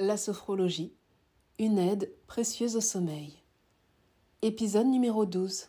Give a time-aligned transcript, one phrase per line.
[0.00, 0.92] La sophrologie,
[1.60, 3.32] une aide précieuse au sommeil.
[4.42, 5.68] Épisode numéro 12.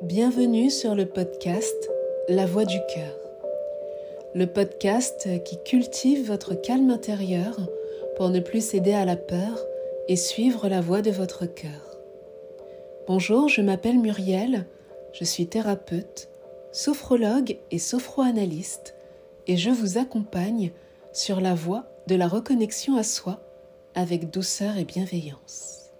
[0.00, 1.90] Bienvenue sur le podcast
[2.30, 3.14] La Voix du cœur.
[4.34, 7.54] Le podcast qui cultive votre calme intérieur
[8.16, 9.66] pour ne plus céder à la peur
[10.08, 11.98] et suivre la voie de votre cœur.
[13.06, 14.66] Bonjour, je m'appelle Muriel,
[15.12, 16.28] je suis thérapeute,
[16.72, 18.94] sophrologue et sophroanalyste
[19.46, 20.72] et je vous accompagne
[21.12, 23.40] sur la voie de la reconnexion à soi
[23.94, 25.90] avec douceur et bienveillance.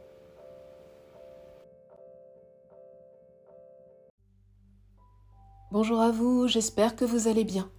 [5.70, 7.70] Bonjour à vous, j'espère que vous allez bien.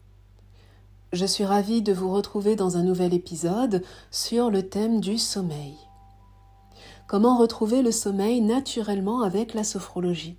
[1.12, 5.76] Je suis ravie de vous retrouver dans un nouvel épisode sur le thème du sommeil.
[7.14, 10.36] Comment retrouver le sommeil naturellement avec la sophrologie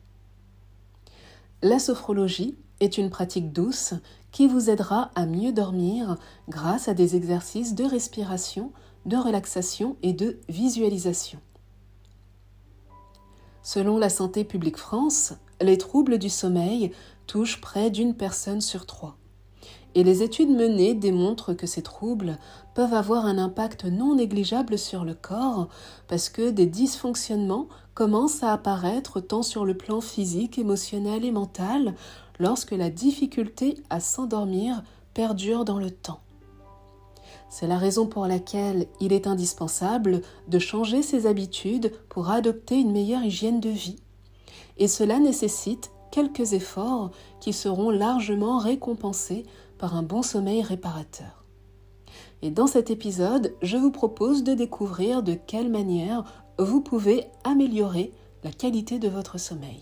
[1.63, 3.95] La sophrologie est une pratique douce
[4.33, 6.17] qui vous aidera à mieux dormir
[6.49, 8.73] grâce à des exercices de respiration,
[9.07, 11.39] de relaxation et de visualisation.
[13.63, 16.91] Selon la Santé publique France, les troubles du sommeil
[17.29, 19.17] touchent près d'une personne sur trois
[19.95, 22.39] et les études menées démontrent que ces troubles
[22.75, 25.69] peuvent avoir un impact non négligeable sur le corps
[26.09, 31.95] parce que des dysfonctionnements commencent à apparaître tant sur le plan physique, émotionnel et mental
[32.41, 34.83] lorsque la difficulté à s'endormir
[35.15, 36.21] perdure dans le temps.
[37.49, 42.91] C'est la raison pour laquelle il est indispensable de changer ses habitudes pour adopter une
[42.91, 44.01] meilleure hygiène de vie.
[44.77, 49.45] Et cela nécessite quelques efforts qui seront largement récompensés
[49.79, 51.45] par un bon sommeil réparateur.
[52.43, 56.25] Et dans cet épisode, je vous propose de découvrir de quelle manière
[56.59, 59.81] vous pouvez améliorer la qualité de votre sommeil.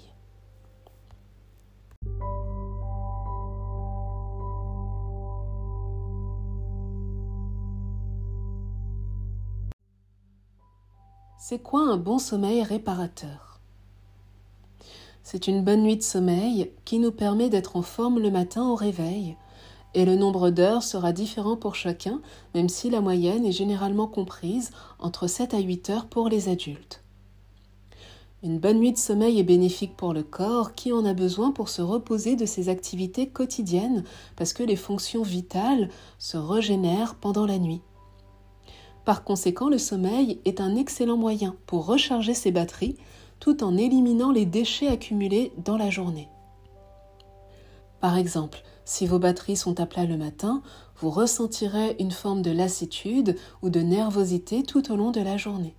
[11.39, 13.61] C'est quoi un bon sommeil réparateur?
[15.25, 18.75] C'est une bonne nuit de sommeil qui nous permet d'être en forme le matin au
[18.75, 19.37] réveil,
[19.95, 22.21] et le nombre d'heures sera différent pour chacun,
[22.55, 27.03] même si la moyenne est généralement comprise entre 7 à 8 heures pour les adultes.
[28.45, 31.69] Une bonne nuit de sommeil est bénéfique pour le corps qui en a besoin pour
[31.69, 34.03] se reposer de ses activités quotidiennes
[34.35, 35.89] parce que les fonctions vitales
[36.19, 37.83] se régénèrent pendant la nuit.
[39.05, 42.97] Par conséquent, le sommeil est un excellent moyen pour recharger ses batteries
[43.39, 46.29] tout en éliminant les déchets accumulés dans la journée.
[48.03, 50.61] Par exemple, si vos batteries sont à plat le matin,
[50.97, 55.77] vous ressentirez une forme de lassitude ou de nervosité tout au long de la journée.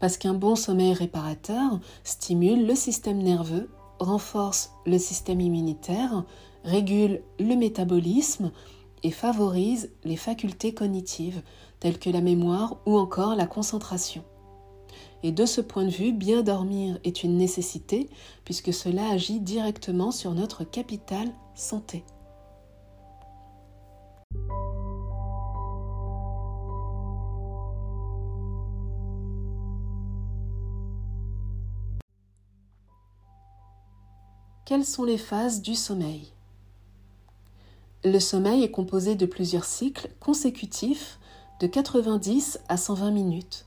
[0.00, 6.24] Parce qu'un bon sommeil réparateur stimule le système nerveux, renforce le système immunitaire,
[6.64, 8.50] régule le métabolisme
[9.02, 11.42] et favorise les facultés cognitives
[11.80, 14.24] telles que la mémoire ou encore la concentration.
[15.22, 18.08] Et de ce point de vue, bien dormir est une nécessité
[18.44, 22.04] puisque cela agit directement sur notre capital santé.
[34.66, 36.32] Quelles sont les phases du sommeil?
[38.04, 41.18] Le sommeil est composé de plusieurs cycles consécutifs
[41.60, 43.65] de 90 à 120 minutes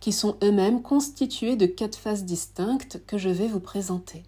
[0.00, 4.22] qui sont eux-mêmes constitués de quatre phases distinctes que je vais vous présenter.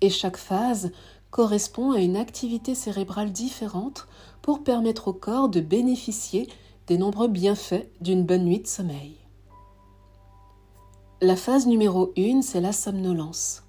[0.00, 0.92] Et chaque phase
[1.30, 4.06] correspond à une activité cérébrale différente
[4.42, 6.48] pour permettre au corps de bénéficier
[6.86, 9.16] des nombreux bienfaits d'une bonne nuit de sommeil.
[11.20, 13.64] La phase numéro 1, c'est la somnolence.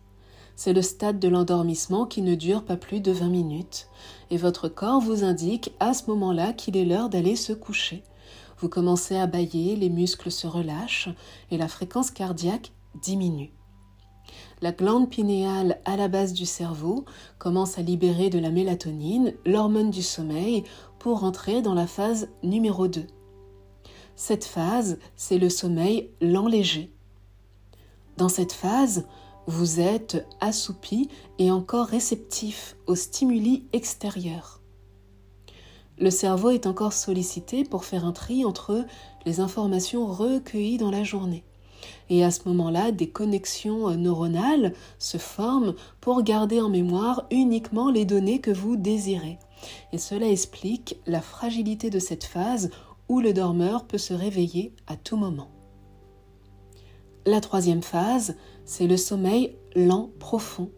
[0.55, 3.87] C'est le stade de l'endormissement qui ne dure pas plus de 20 minutes,
[4.29, 8.03] et votre corps vous indique à ce moment-là qu'il est l'heure d'aller se coucher.
[8.59, 11.09] Vous commencez à bailler, les muscles se relâchent
[11.49, 13.53] et la fréquence cardiaque diminue.
[14.61, 17.05] La glande pinéale à la base du cerveau
[17.37, 20.63] commence à libérer de la mélatonine, l'hormone du sommeil,
[20.99, 23.07] pour entrer dans la phase numéro 2.
[24.17, 26.91] Cette phase, c'est le sommeil lent léger.
[28.17, 29.07] Dans cette phase,
[29.47, 31.07] vous êtes assoupi
[31.37, 34.58] et encore réceptif aux stimuli extérieurs
[35.99, 38.85] le cerveau est encore sollicité pour faire un tri entre
[39.25, 41.43] les informations recueillies dans la journée.
[42.09, 48.05] Et à ce moment-là, des connexions neuronales se forment pour garder en mémoire uniquement les
[48.05, 49.39] données que vous désirez.
[49.91, 52.69] Et cela explique la fragilité de cette phase
[53.09, 55.49] où le dormeur peut se réveiller à tout moment.
[57.25, 58.35] La troisième phase,
[58.65, 60.69] c'est le sommeil lent profond.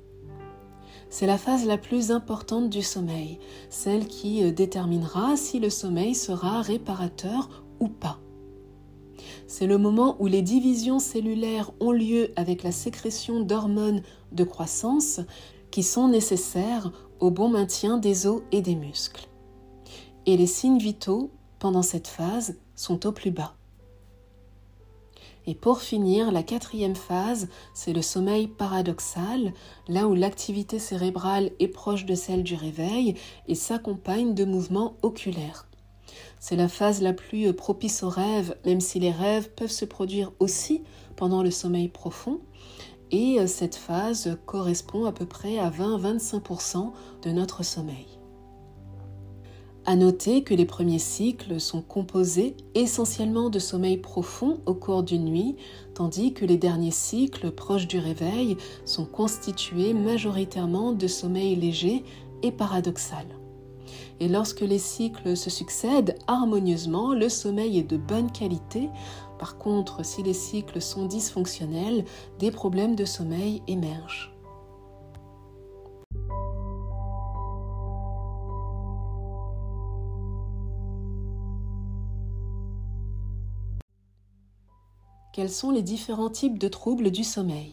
[1.11, 3.37] C'est la phase la plus importante du sommeil,
[3.69, 7.49] celle qui euh, déterminera si le sommeil sera réparateur
[7.81, 8.17] ou pas.
[9.45, 15.19] C'est le moment où les divisions cellulaires ont lieu avec la sécrétion d'hormones de croissance
[15.69, 19.27] qui sont nécessaires au bon maintien des os et des muscles.
[20.25, 21.29] Et les signes vitaux
[21.59, 23.53] pendant cette phase sont au plus bas.
[25.47, 29.53] Et pour finir, la quatrième phase, c'est le sommeil paradoxal,
[29.87, 33.15] là où l'activité cérébrale est proche de celle du réveil
[33.47, 35.67] et s'accompagne de mouvements oculaires.
[36.39, 40.31] C'est la phase la plus propice aux rêves, même si les rêves peuvent se produire
[40.39, 40.83] aussi
[41.15, 42.39] pendant le sommeil profond.
[43.11, 46.91] Et cette phase correspond à peu près à 20-25%
[47.23, 48.20] de notre sommeil.
[49.83, 55.25] À noter que les premiers cycles sont composés essentiellement de sommeil profond au cours d'une
[55.25, 55.55] nuit,
[55.95, 62.03] tandis que les derniers cycles proches du réveil sont constitués majoritairement de sommeil léger
[62.43, 63.25] et paradoxal.
[64.19, 68.87] Et lorsque les cycles se succèdent harmonieusement, le sommeil est de bonne qualité.
[69.39, 72.05] Par contre, si les cycles sont dysfonctionnels,
[72.37, 74.30] des problèmes de sommeil émergent.
[85.41, 87.71] Quels sont les différents types de troubles du sommeil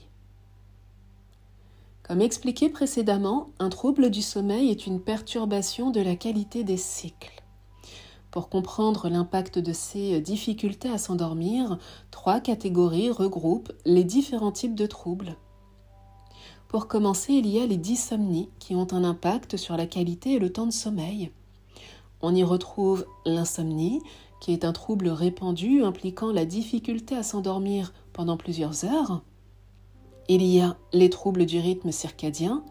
[2.02, 7.42] Comme expliqué précédemment, un trouble du sommeil est une perturbation de la qualité des cycles.
[8.30, 11.78] Pour comprendre l'impact de ces difficultés à s'endormir,
[12.10, 15.36] trois catégories regroupent les différents types de troubles.
[16.68, 20.38] Pour commencer, il y a les dysomnies qui ont un impact sur la qualité et
[20.38, 21.32] le temps de sommeil.
[22.22, 24.00] On y retrouve l'insomnie,
[24.40, 29.22] qui est un trouble répandu impliquant la difficulté à s'endormir pendant plusieurs heures.
[30.28, 32.62] Il y a les troubles du rythme circadien.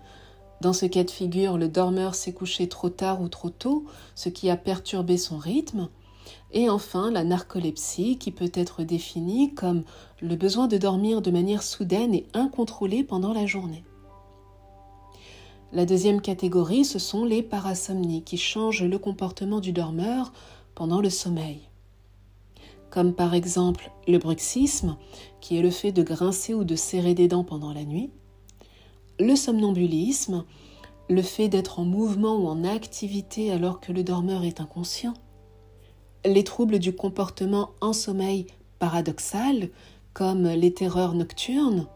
[0.62, 3.86] Dans ce cas de figure, le dormeur s'est couché trop tard ou trop tôt,
[4.16, 5.90] ce qui a perturbé son rythme.
[6.52, 9.84] Et enfin, la narcolepsie, qui peut être définie comme
[10.22, 13.84] le besoin de dormir de manière soudaine et incontrôlée pendant la journée.
[15.74, 20.32] La deuxième catégorie, ce sont les parasomnies, qui changent le comportement du dormeur
[20.78, 21.62] pendant le sommeil.
[22.92, 24.96] Comme par exemple le bruxisme,
[25.42, 28.12] qui est le fait de grincer ou de serrer des dents pendant la nuit,
[29.20, 30.46] le somnambulisme,
[31.10, 35.16] le fait d'être en mouvement ou en activité alors que le dormeur est inconscient,
[36.24, 38.46] les troubles du comportement en sommeil
[38.78, 39.72] paradoxal,
[40.14, 41.88] comme les terreurs nocturnes,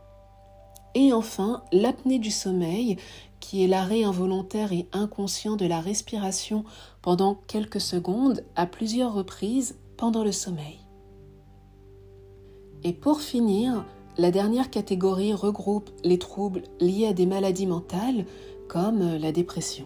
[0.96, 2.98] et enfin l'apnée du sommeil,
[3.40, 6.64] qui est l'arrêt involontaire et inconscient de la respiration
[7.02, 10.80] pendant quelques secondes à plusieurs reprises pendant le sommeil.
[12.84, 13.86] Et pour finir,
[14.18, 18.26] la dernière catégorie regroupe les troubles liés à des maladies mentales
[18.68, 19.86] comme la dépression.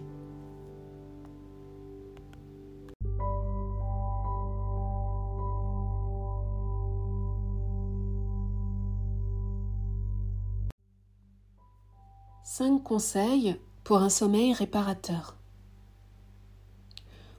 [12.57, 15.35] Cinq conseils pour un sommeil réparateur.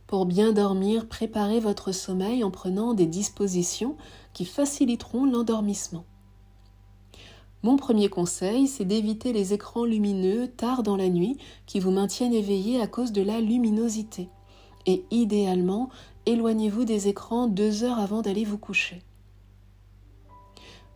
[0.07, 3.97] Pour bien dormir, préparez votre sommeil en prenant des dispositions
[4.35, 6.05] qui faciliteront l'endormissement.
[7.63, 12.35] Mon premier conseil, c'est d'éviter les écrans lumineux tard dans la nuit qui vous maintiennent
[12.35, 14.29] éveillé à cause de la luminosité.
[14.85, 15.89] Et idéalement,
[16.27, 19.03] éloignez-vous des écrans deux heures avant d'aller vous coucher.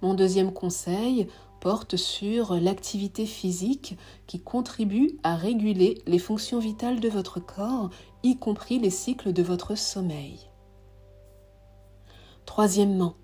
[0.03, 1.27] Mon deuxième conseil,
[1.61, 7.91] porte sur l'activité physique qui contribue à réguler les fonctions vitales de votre corps,
[8.23, 10.39] y compris les cycles de votre sommeil.
[12.47, 13.15] Troisièmement,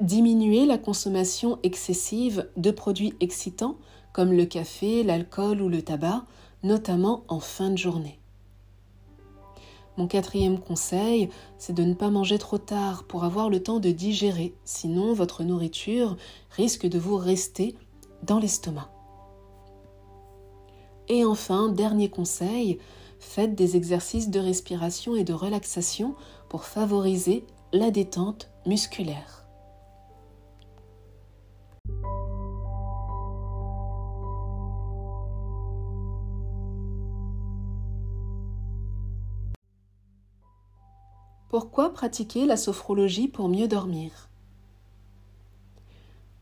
[0.00, 3.76] diminuer la consommation excessive de produits excitants
[4.12, 6.24] comme le café, l'alcool ou le tabac,
[6.62, 8.18] notamment en fin de journée.
[9.96, 13.90] Mon quatrième conseil, c'est de ne pas manger trop tard pour avoir le temps de
[13.90, 16.16] digérer, sinon votre nourriture
[16.50, 17.76] risque de vous rester
[18.24, 18.90] dans l'estomac.
[21.08, 22.78] Et enfin, dernier conseil,
[23.18, 26.14] faites des exercices de respiration et de relaxation
[26.48, 29.46] pour favoriser la détente musculaire.
[41.50, 44.28] Pourquoi pratiquer la sophrologie pour mieux dormir?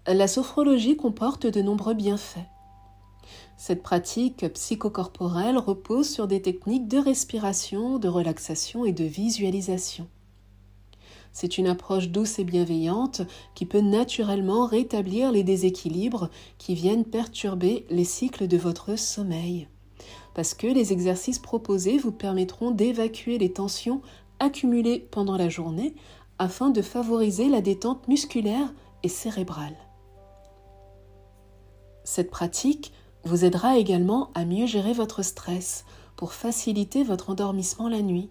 [0.09, 2.49] La sophrologie comporte de nombreux bienfaits.
[3.57, 10.09] Cette pratique psychocorporelle repose sur des techniques de respiration, de relaxation et de visualisation.
[11.33, 13.23] c'est une approche douce et bienveillante
[13.55, 19.69] qui peut naturellement rétablir les déséquilibres qui viennent perturber les cycles de votre sommeil.
[20.35, 24.03] Parce que les exercices proposés vous permettront d'évacuer les tensions
[24.41, 25.95] accumulées pendant la journée
[26.41, 29.77] afin de favoriser la détente musculaire et cérébrale.
[32.05, 32.93] Cette pratique
[33.25, 35.85] vous aidera également à mieux gérer votre stress
[36.17, 38.31] pour faciliter votre endormissement la nuit.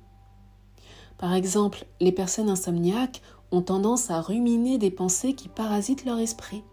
[1.18, 6.63] Par exemple, les personnes insomniaques ont tendance à ruminer des pensées qui parasitent leur esprit.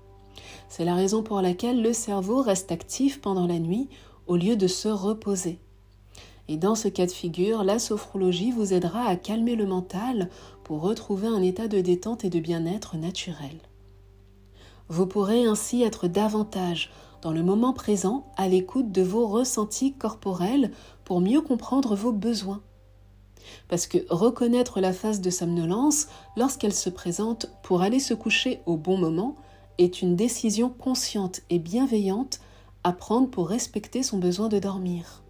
[0.69, 3.89] C'est la raison pour laquelle le cerveau reste actif pendant la nuit
[4.27, 5.59] au lieu de se reposer.
[6.49, 10.31] Et dans ce cas de figure, la sophrologie vous aidera à calmer le mental
[10.65, 13.59] pour retrouver un état de détente et de bien-être naturel.
[14.89, 16.91] Vous pourrez ainsi être davantage
[17.21, 20.71] dans le moment présent à l'écoute de vos ressentis corporels
[21.05, 22.63] pour mieux comprendre vos besoins.
[23.69, 28.77] Parce que reconnaître la phase de somnolence lorsqu'elle se présente pour aller se coucher au
[28.77, 29.37] bon moment
[29.79, 32.41] est une décision consciente et bienveillante
[32.85, 35.23] à prendre pour respecter son besoin de dormir.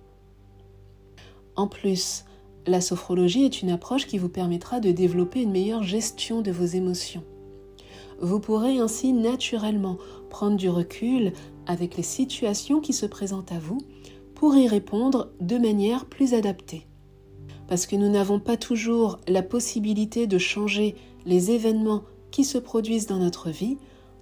[1.57, 2.25] En plus,
[2.67, 6.65] la sophrologie est une approche qui vous permettra de développer une meilleure gestion de vos
[6.65, 7.25] émotions.
[8.21, 9.99] Vous pourrez ainsi naturellement
[10.31, 11.33] prendre du recul
[11.67, 13.79] avec les situations qui se présentent à vous
[14.35, 16.87] pour y répondre de manière plus adaptée
[17.69, 20.97] parce que nous n'avons pas toujours la possibilité de changer
[21.27, 23.77] les événements qui se produisent dans notre vie,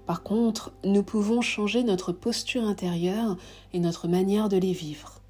[0.04, 3.36] par contre, nous pouvons changer notre posture intérieure
[3.72, 5.20] et notre manière de les vivre.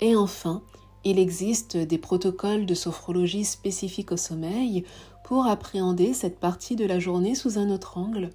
[0.00, 0.62] Et enfin,
[1.04, 4.84] il existe des protocoles de sophrologie spécifiques au sommeil
[5.26, 8.30] pour appréhender cette partie de la journée sous un autre angle.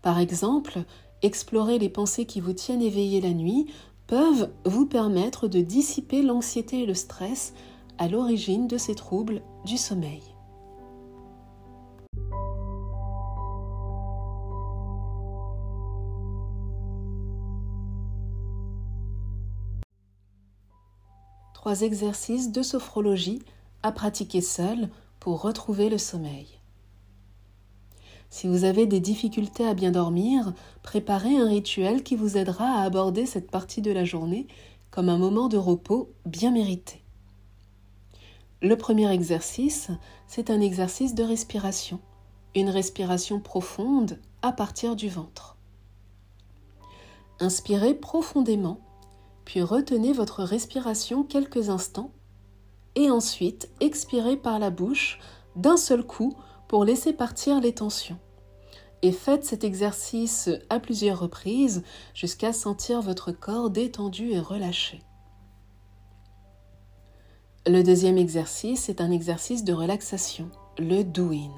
[0.00, 0.78] Par exemple,
[1.20, 3.66] explorer les pensées qui vous tiennent éveillé la nuit
[4.06, 7.52] peuvent vous permettre de dissiper l'anxiété et le stress
[7.98, 10.22] à l'origine de ces troubles du sommeil.
[21.52, 23.42] Trois exercices de sophrologie
[23.82, 24.88] à pratiquer seul
[25.20, 26.58] pour retrouver le sommeil.
[28.30, 32.82] Si vous avez des difficultés à bien dormir, préparez un rituel qui vous aidera à
[32.82, 34.46] aborder cette partie de la journée
[34.90, 37.02] comme un moment de repos bien mérité.
[38.60, 39.90] Le premier exercice,
[40.26, 42.00] c'est un exercice de respiration,
[42.54, 45.56] une respiration profonde à partir du ventre.
[47.40, 48.80] Inspirez profondément,
[49.44, 52.10] puis retenez votre respiration quelques instants,
[52.98, 55.20] et ensuite expirez par la bouche
[55.54, 56.34] d'un seul coup
[56.66, 58.18] pour laisser partir les tensions.
[59.02, 65.00] Et faites cet exercice à plusieurs reprises jusqu'à sentir votre corps détendu et relâché.
[67.68, 71.52] Le deuxième exercice est un exercice de relaxation, le do-in.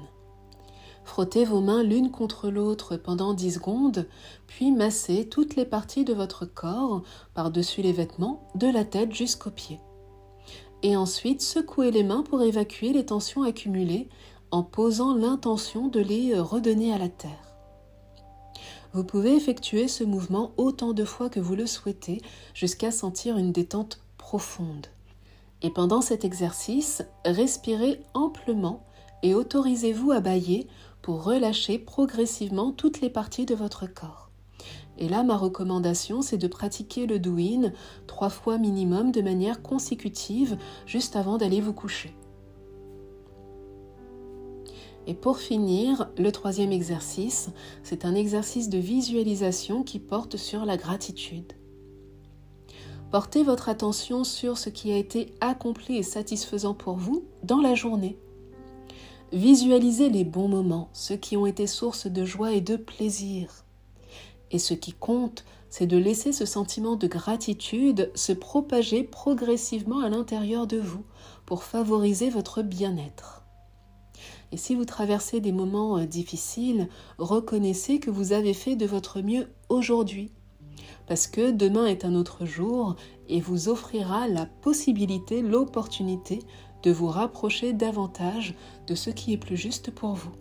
[1.05, 4.07] Frottez vos mains l'une contre l'autre pendant 10 secondes,
[4.45, 7.01] puis massez toutes les parties de votre corps
[7.33, 9.79] par-dessus les vêtements, de la tête jusqu'aux pieds.
[10.83, 14.09] Et ensuite, secouez les mains pour évacuer les tensions accumulées
[14.49, 17.51] en posant l'intention de les redonner à la terre.
[18.93, 22.21] Vous pouvez effectuer ce mouvement autant de fois que vous le souhaitez
[22.53, 24.87] jusqu'à sentir une détente profonde.
[25.61, 28.83] Et pendant cet exercice, respirez amplement
[29.23, 30.67] et autorisez-vous à bailler
[31.01, 34.20] pour relâcher progressivement toutes les parties de votre corps.
[35.01, 37.71] Et là, ma recommandation, c'est de pratiquer le douin
[38.05, 42.15] trois fois minimum de manière consécutive juste avant d'aller vous coucher.
[45.07, 47.49] Et pour finir, le troisième exercice,
[47.81, 51.53] c'est un exercice de visualisation qui porte sur la gratitude.
[53.09, 57.73] Portez votre attention sur ce qui a été accompli et satisfaisant pour vous dans la
[57.73, 58.19] journée.
[59.33, 63.65] Visualisez les bons moments, ceux qui ont été source de joie et de plaisir.
[64.51, 70.09] Et ce qui compte, c'est de laisser ce sentiment de gratitude se propager progressivement à
[70.09, 71.05] l'intérieur de vous
[71.45, 73.43] pour favoriser votre bien-être.
[74.51, 79.21] Et si vous traversez des moments euh, difficiles, reconnaissez que vous avez fait de votre
[79.21, 80.31] mieux aujourd'hui.
[81.07, 82.95] Parce que demain est un autre jour
[83.29, 86.39] et vous offrira la possibilité, l'opportunité
[86.83, 88.55] de vous rapprocher davantage
[88.87, 90.31] de ce qui est plus juste pour vous.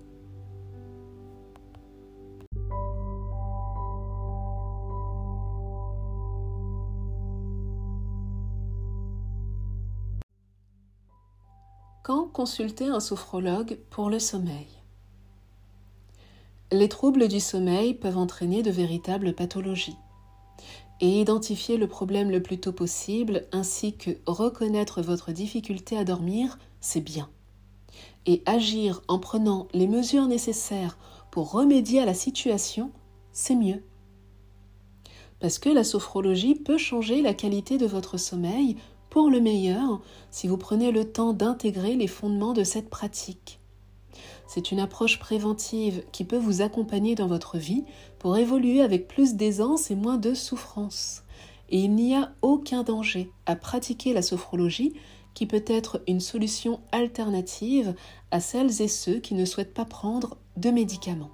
[12.02, 14.68] Quand consulter un sophrologue pour le sommeil?
[16.72, 19.98] Les troubles du sommeil peuvent entraîner de véritables pathologies.
[21.02, 26.58] Et identifier le problème le plus tôt possible ainsi que reconnaître votre difficulté à dormir,
[26.80, 27.28] c'est bien.
[28.26, 30.98] et agir en prenant les mesures nécessaires
[31.30, 32.90] pour remédier à la situation,
[33.32, 33.82] c'est mieux.
[35.38, 38.76] Parce que la sophrologie peut changer la qualité de votre sommeil
[39.10, 40.00] pour le meilleur
[40.30, 43.60] si vous prenez le temps d'intégrer les fondements de cette pratique.
[44.46, 47.84] C'est une approche préventive qui peut vous accompagner dans votre vie
[48.18, 51.22] pour évoluer avec plus d'aisance et moins de souffrance.
[51.68, 54.94] Et il n'y a aucun danger à pratiquer la sophrologie
[55.34, 57.94] qui peut être une solution alternative
[58.30, 61.30] à celles et ceux qui ne souhaitent pas prendre de médicaments.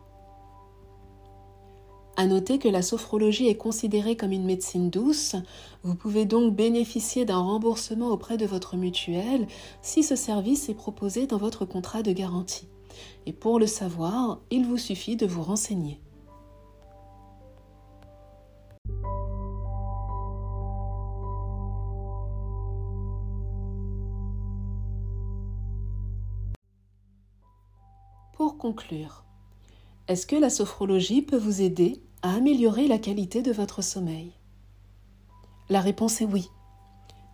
[2.19, 5.37] À noter que la sophrologie est considérée comme une médecine douce,
[5.83, 9.47] vous pouvez donc bénéficier d'un remboursement auprès de votre mutuelle
[9.83, 12.69] si ce service est proposé dans votre contrat de garantie.
[13.27, 16.01] Et pour le savoir, il vous suffit de vous renseigner.
[28.33, 29.27] Pour conclure,
[30.09, 32.01] est-ce que la sophrologie peut vous aider?
[32.23, 34.33] À améliorer la qualité de votre sommeil
[35.69, 36.51] La réponse est oui.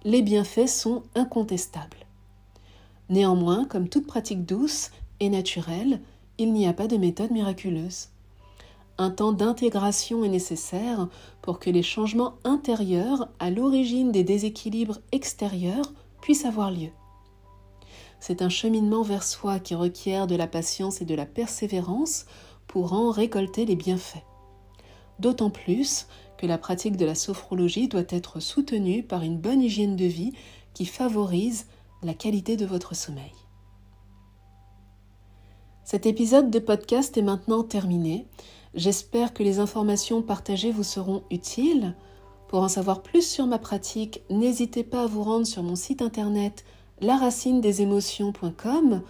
[0.05, 2.07] Les bienfaits sont incontestables.
[3.09, 6.01] Néanmoins, comme toute pratique douce et naturelle,
[6.39, 8.09] il n'y a pas de méthode miraculeuse.
[8.99, 11.09] Un temps d'intégration est nécessaire
[11.41, 16.91] pour que les changements intérieurs à l'origine des déséquilibres extérieurs puissent avoir lieu.
[18.21, 22.27] C'est un cheminement vers soi qui requiert de la patience et de la persévérance
[22.67, 24.23] pour en récolter les bienfaits.
[25.23, 29.95] D'autant plus que la pratique de la sophrologie doit être soutenue par une bonne hygiène
[29.95, 30.33] de vie
[30.75, 31.67] qui favorise
[32.03, 33.31] la qualité de votre sommeil.
[35.85, 38.27] Cet épisode de podcast est maintenant terminé.
[38.75, 41.95] J'espère que les informations partagées vous seront utiles.
[42.49, 46.03] Pour en savoir plus sur ma pratique, n'hésitez pas à vous rendre sur mon site
[46.03, 46.65] internet
[47.01, 49.03] laracinedesémotions.com.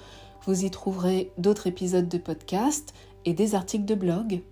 [0.45, 2.93] Vous y trouverez d'autres épisodes de podcast
[3.25, 4.43] et des articles de blog.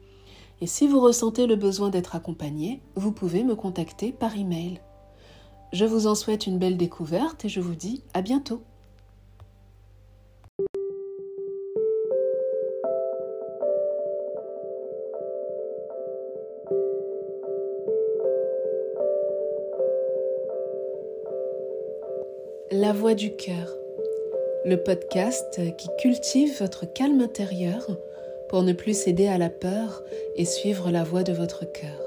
[0.63, 4.81] Et si vous ressentez le besoin d'être accompagné, vous pouvez me contacter par email.
[5.73, 8.61] Je vous en souhaite une belle découverte et je vous dis à bientôt.
[22.71, 23.75] La voix du cœur,
[24.67, 27.87] le podcast qui cultive votre calme intérieur
[28.51, 30.03] pour ne plus céder à la peur
[30.35, 32.01] et suivre la voix de votre cœur.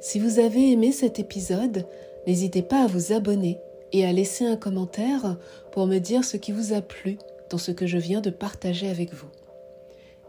[0.00, 1.86] Si vous avez aimé cet épisode,
[2.26, 3.58] n'hésitez pas à vous abonner
[3.92, 5.36] et à laisser un commentaire
[5.70, 7.18] pour me dire ce qui vous a plu
[7.50, 9.28] dans ce que je viens de partager avec vous.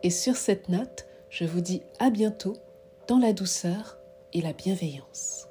[0.03, 2.57] Et sur cette note, je vous dis à bientôt
[3.07, 3.99] dans la douceur
[4.33, 5.48] et la bienveillance.